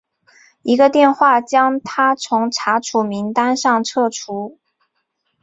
[0.63, 4.59] 一个电话将他从查处名单上撤除。